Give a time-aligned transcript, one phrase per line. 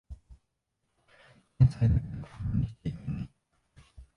[1.59, 3.29] 天才だけどマネしちゃいけない